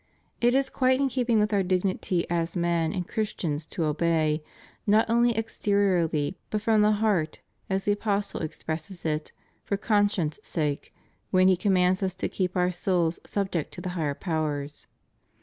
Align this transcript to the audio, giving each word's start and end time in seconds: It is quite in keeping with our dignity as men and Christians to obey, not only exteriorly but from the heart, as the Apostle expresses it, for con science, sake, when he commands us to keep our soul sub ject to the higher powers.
It 0.41 0.55
is 0.55 0.71
quite 0.71 0.99
in 0.99 1.09
keeping 1.09 1.37
with 1.37 1.53
our 1.53 1.61
dignity 1.61 2.27
as 2.27 2.55
men 2.55 2.91
and 2.91 3.07
Christians 3.07 3.65
to 3.65 3.83
obey, 3.83 4.41
not 4.87 5.07
only 5.11 5.37
exteriorly 5.37 6.39
but 6.49 6.63
from 6.63 6.81
the 6.81 6.93
heart, 6.93 7.39
as 7.69 7.85
the 7.85 7.91
Apostle 7.91 8.41
expresses 8.41 9.05
it, 9.05 9.31
for 9.63 9.77
con 9.77 10.09
science, 10.09 10.39
sake, 10.41 10.91
when 11.29 11.47
he 11.49 11.55
commands 11.55 12.01
us 12.01 12.15
to 12.15 12.27
keep 12.29 12.57
our 12.57 12.71
soul 12.71 13.11
sub 13.11 13.51
ject 13.51 13.73
to 13.75 13.81
the 13.81 13.89
higher 13.89 14.15
powers. 14.15 14.87